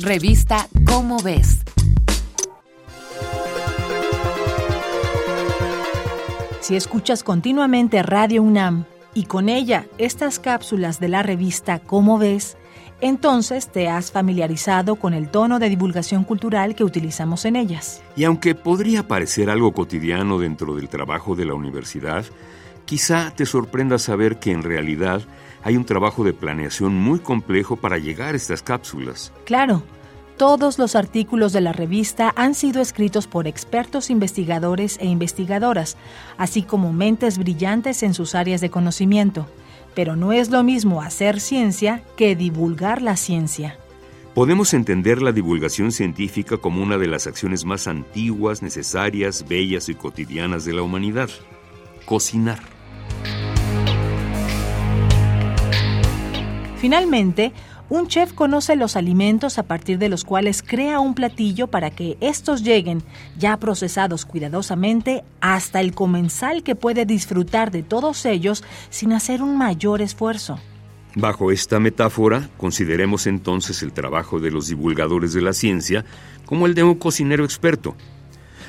Revista 0.00 0.66
Cómo 0.86 1.22
ves. 1.22 1.60
Si 6.60 6.74
escuchas 6.74 7.22
continuamente 7.22 8.02
Radio 8.02 8.42
UNAM 8.42 8.86
y 9.14 9.26
con 9.26 9.48
ella 9.48 9.86
estas 9.98 10.40
cápsulas 10.40 10.98
de 10.98 11.06
la 11.06 11.22
revista 11.22 11.78
Cómo 11.78 12.18
ves, 12.18 12.56
entonces 13.00 13.68
te 13.68 13.88
has 13.88 14.10
familiarizado 14.10 14.96
con 14.96 15.14
el 15.14 15.28
tono 15.28 15.60
de 15.60 15.68
divulgación 15.68 16.24
cultural 16.24 16.74
que 16.74 16.82
utilizamos 16.82 17.44
en 17.44 17.54
ellas. 17.54 18.02
Y 18.16 18.24
aunque 18.24 18.56
podría 18.56 19.06
parecer 19.06 19.48
algo 19.48 19.72
cotidiano 19.72 20.40
dentro 20.40 20.74
del 20.74 20.88
trabajo 20.88 21.36
de 21.36 21.44
la 21.44 21.54
universidad, 21.54 22.24
quizá 22.84 23.30
te 23.30 23.46
sorprenda 23.46 23.98
saber 23.98 24.40
que 24.40 24.50
en 24.50 24.64
realidad 24.64 25.22
hay 25.64 25.78
un 25.78 25.84
trabajo 25.84 26.22
de 26.24 26.34
planeación 26.34 26.94
muy 26.94 27.18
complejo 27.18 27.76
para 27.76 27.98
llegar 27.98 28.34
a 28.34 28.36
estas 28.36 28.62
cápsulas. 28.62 29.32
Claro, 29.46 29.82
todos 30.36 30.78
los 30.78 30.94
artículos 30.94 31.52
de 31.54 31.62
la 31.62 31.72
revista 31.72 32.34
han 32.36 32.54
sido 32.54 32.82
escritos 32.82 33.26
por 33.26 33.46
expertos 33.46 34.10
investigadores 34.10 34.98
e 35.00 35.06
investigadoras, 35.06 35.96
así 36.36 36.62
como 36.62 36.92
mentes 36.92 37.38
brillantes 37.38 38.02
en 38.02 38.12
sus 38.12 38.34
áreas 38.34 38.60
de 38.60 38.68
conocimiento. 38.68 39.46
Pero 39.94 40.16
no 40.16 40.32
es 40.32 40.50
lo 40.50 40.62
mismo 40.64 41.00
hacer 41.00 41.40
ciencia 41.40 42.02
que 42.16 42.36
divulgar 42.36 43.00
la 43.00 43.16
ciencia. 43.16 43.78
Podemos 44.34 44.74
entender 44.74 45.22
la 45.22 45.30
divulgación 45.30 45.92
científica 45.92 46.56
como 46.56 46.82
una 46.82 46.98
de 46.98 47.06
las 47.06 47.28
acciones 47.28 47.64
más 47.64 47.86
antiguas, 47.86 48.60
necesarias, 48.60 49.46
bellas 49.48 49.88
y 49.88 49.94
cotidianas 49.94 50.64
de 50.64 50.72
la 50.74 50.82
humanidad. 50.82 51.30
Cocinar. 52.04 52.73
Finalmente, 56.84 57.54
un 57.88 58.08
chef 58.08 58.34
conoce 58.34 58.76
los 58.76 58.94
alimentos 58.94 59.58
a 59.58 59.62
partir 59.62 59.96
de 59.96 60.10
los 60.10 60.22
cuales 60.22 60.62
crea 60.62 61.00
un 61.00 61.14
platillo 61.14 61.66
para 61.66 61.90
que 61.90 62.18
estos 62.20 62.62
lleguen, 62.62 63.02
ya 63.38 63.56
procesados 63.56 64.26
cuidadosamente, 64.26 65.24
hasta 65.40 65.80
el 65.80 65.94
comensal 65.94 66.62
que 66.62 66.74
puede 66.74 67.06
disfrutar 67.06 67.70
de 67.70 67.82
todos 67.82 68.26
ellos 68.26 68.64
sin 68.90 69.14
hacer 69.14 69.42
un 69.42 69.56
mayor 69.56 70.02
esfuerzo. 70.02 70.58
Bajo 71.14 71.50
esta 71.50 71.80
metáfora, 71.80 72.50
consideremos 72.58 73.26
entonces 73.26 73.82
el 73.82 73.94
trabajo 73.94 74.38
de 74.38 74.50
los 74.50 74.68
divulgadores 74.68 75.32
de 75.32 75.40
la 75.40 75.54
ciencia 75.54 76.04
como 76.44 76.66
el 76.66 76.74
de 76.74 76.82
un 76.82 76.96
cocinero 76.96 77.46
experto. 77.46 77.96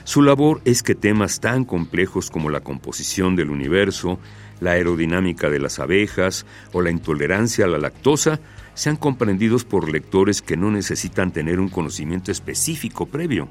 Su 0.06 0.22
labor 0.22 0.62
es 0.66 0.84
que 0.84 0.94
temas 0.94 1.40
tan 1.40 1.66
complejos 1.66 2.30
como 2.30 2.52
la 2.52 2.60
composición 2.60 3.36
del 3.36 3.50
universo, 3.50 4.20
la 4.60 4.74
aerodinámica 4.74 5.50
de 5.50 5.58
las 5.58 5.80
abejas 5.80 6.46
o 6.74 6.84
la 6.84 6.92
intolerancia 6.92 7.66
a 7.66 7.68
la 7.68 7.80
lactosa 7.80 8.40
sean 8.76 8.98
comprendidos 8.98 9.66
por 9.66 9.92
lectores 9.92 10.44
que 10.44 10.58
no 10.58 10.70
necesitan 10.70 11.32
tener 11.32 11.60
un 11.60 11.70
conocimiento 11.70 12.32
específico 12.32 13.08
previo. 13.08 13.48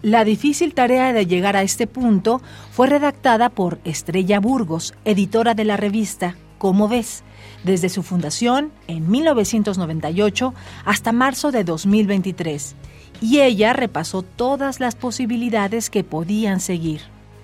La 0.00 0.24
difícil 0.24 0.74
tarea 0.74 1.12
de 1.12 1.26
llegar 1.26 1.56
a 1.56 1.64
este 1.64 1.88
punto 1.88 2.40
fue 2.70 2.86
redactada 2.86 3.48
por 3.48 3.80
Estrella 3.84 4.38
Burgos, 4.38 4.94
editora 5.04 5.54
de 5.54 5.64
la 5.64 5.76
revista 5.76 6.36
Cómo 6.58 6.88
ves, 6.88 7.22
desde 7.64 7.88
su 7.88 8.02
fundación 8.02 8.70
en 8.86 9.10
1998 9.10 10.54
hasta 10.84 11.12
marzo 11.12 11.52
de 11.52 11.64
2023, 11.64 12.74
y 13.20 13.40
ella 13.40 13.72
repasó 13.72 14.22
todas 14.22 14.80
las 14.80 14.94
posibilidades 14.94 15.90
que 15.90 16.04
podían 16.04 16.60
seguir. 16.60 17.00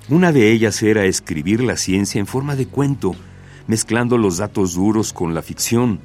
Una 0.09 0.33
de 0.33 0.53
ellas 0.53 0.83
era 0.83 1.05
escribir 1.05 1.63
la 1.63 1.77
ciencia 1.77 2.19
en 2.19 2.27
forma 2.27 2.57
de 2.57 2.67
cuento, 2.67 3.15
mezclando 3.67 4.19
los 4.19 4.39
datos 4.39 4.75
duros 4.75 5.13
con 5.13 5.35
la 5.35 5.43
ficción, 5.43 6.01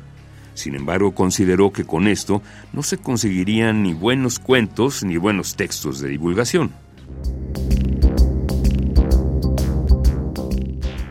sin 0.57 0.73
embargo, 0.73 1.13
consideró 1.13 1.71
que 1.71 1.85
con 1.85 2.07
esto 2.07 2.41
no 2.73 2.81
se 2.81 2.97
conseguirían 2.97 3.83
ni 3.83 3.93
buenos 3.93 4.39
cuentos 4.39 5.03
ni 5.03 5.17
buenos 5.17 5.55
textos 5.55 5.99
de 5.99 6.09
divulgación. 6.09 6.71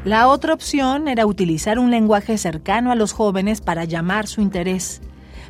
La 0.06 0.28
otra 0.28 0.55
opción 0.55 1.09
era 1.09 1.27
utilizar 1.27 1.81
un 1.81 1.91
lenguaje 1.91 2.39
cercano 2.39 2.93
a 2.93 2.94
los 2.94 3.11
jóvenes 3.11 3.61
para 3.61 3.83
llamar 3.83 4.28
su 4.28 4.41
interés. 4.41 5.00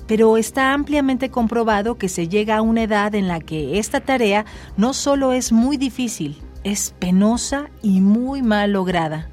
Pero 0.06 0.38
está 0.38 0.72
ampliamente 0.72 1.28
comprobado 1.28 1.98
que 1.98 2.08
se 2.08 2.28
llega 2.28 2.56
a 2.56 2.62
una 2.62 2.84
edad 2.84 3.14
en 3.14 3.28
la 3.28 3.38
que 3.38 3.78
esta 3.78 4.00
tarea 4.00 4.46
no 4.78 4.94
solo 4.94 5.32
es 5.32 5.52
muy 5.52 5.76
difícil, 5.76 6.38
es 6.64 6.94
penosa 6.98 7.68
y 7.82 8.00
muy 8.00 8.40
mal 8.40 8.72
lograda. 8.72 9.28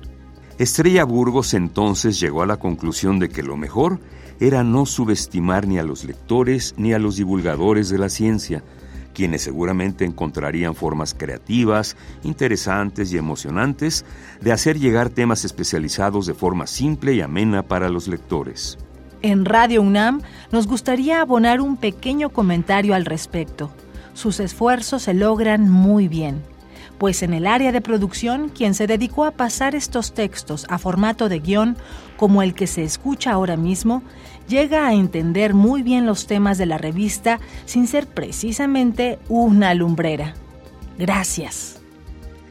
Estrella 0.58 1.06
Burgos 1.06 1.54
entonces 1.54 2.20
llegó 2.20 2.42
a 2.42 2.46
la 2.46 2.58
conclusión 2.58 3.18
de 3.20 3.30
que 3.30 3.44
lo 3.44 3.56
mejor 3.56 4.02
era 4.42 4.66
no 4.66 4.86
subestimar 4.86 5.68
ni 5.68 5.80
a 5.80 5.84
los 5.84 6.04
lectores 6.04 6.76
ni 6.76 6.92
a 6.92 7.00
los 7.00 7.16
divulgadores 7.16 7.88
de 7.88 7.98
la 7.98 8.10
ciencia, 8.10 8.62
quienes 9.14 9.42
seguramente 9.42 10.06
encontrarían 10.06 10.76
formas 10.76 11.14
creativas, 11.14 11.96
interesantes 12.24 13.14
y 13.14 13.18
emocionantes 13.18 14.06
de 14.42 14.52
hacer 14.52 14.80
llegar 14.80 15.10
temas 15.10 15.46
especializados 15.46 16.26
de 16.26 16.34
forma 16.34 16.68
simple 16.68 17.14
y 17.14 17.22
amena 17.22 17.64
para 17.64 17.90
los 17.90 18.08
lectores. 18.08 18.78
En 19.22 19.46
Radio 19.46 19.82
UNAM 19.82 20.22
nos 20.52 20.68
gustaría 20.68 21.22
abonar 21.22 21.62
un 21.62 21.78
pequeño 21.78 22.30
comentario 22.30 22.94
al 22.94 23.06
respecto. 23.06 23.72
Sus 24.14 24.40
esfuerzos 24.40 25.04
se 25.04 25.14
logran 25.14 25.70
muy 25.70 26.08
bien 26.08 26.53
pues 27.04 27.22
en 27.22 27.34
el 27.34 27.48
área 27.48 27.74
de 27.74 27.82
producción 27.82 28.48
quien 28.48 28.74
se 28.74 28.88
dedicó 28.88 29.26
a 29.26 29.32
pasar 29.32 29.76
estos 29.76 30.14
textos 30.14 30.66
a 30.70 30.78
formato 30.78 31.28
de 31.28 31.42
guion, 31.42 31.76
como 32.16 32.42
el 32.42 32.54
que 32.54 32.66
se 32.66 32.86
escucha 32.86 33.34
ahora 33.34 33.58
mismo, 33.58 34.04
llega 34.48 34.88
a 34.88 34.94
entender 34.94 35.54
muy 35.54 35.84
bien 35.84 36.06
los 36.06 36.28
temas 36.28 36.58
de 36.58 36.66
la 36.66 36.78
revista 36.78 37.42
sin 37.66 37.88
ser 37.88 38.08
precisamente 38.08 39.20
una 39.28 39.74
lumbrera. 39.74 40.36
Gracias. 40.98 41.82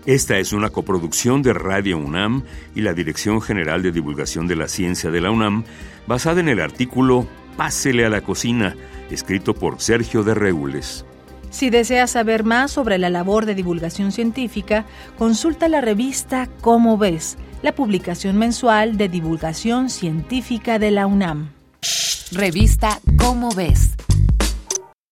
Esta 0.04 0.36
es 0.36 0.52
una 0.52 0.68
coproducción 0.68 1.40
de 1.40 1.54
Radio 1.54 1.96
UNAM 1.96 2.42
y 2.74 2.82
la 2.82 2.92
Dirección 2.92 3.40
General 3.40 3.82
de 3.82 3.90
Divulgación 3.90 4.48
de 4.48 4.56
la 4.56 4.68
Ciencia 4.68 5.10
de 5.10 5.22
la 5.22 5.30
UNAM, 5.30 5.64
basada 6.06 6.40
en 6.40 6.50
el 6.50 6.60
artículo 6.60 7.26
Pásele 7.56 8.04
a 8.04 8.10
la 8.10 8.20
cocina, 8.20 8.76
escrito 9.10 9.54
por 9.54 9.80
Sergio 9.80 10.22
de 10.24 10.34
Regules. 10.34 11.06
Si 11.52 11.68
deseas 11.68 12.10
saber 12.10 12.44
más 12.44 12.70
sobre 12.72 12.96
la 12.98 13.10
labor 13.10 13.44
de 13.44 13.54
divulgación 13.54 14.10
científica, 14.10 14.86
consulta 15.18 15.68
la 15.68 15.82
revista 15.82 16.48
Cómo 16.62 16.96
ves, 16.96 17.36
la 17.62 17.74
publicación 17.74 18.38
mensual 18.38 18.96
de 18.96 19.10
divulgación 19.10 19.90
científica 19.90 20.78
de 20.78 20.90
la 20.90 21.06
UNAM. 21.06 21.52
Revista 22.32 22.98
Cómo 23.18 23.50
ves 23.50 23.92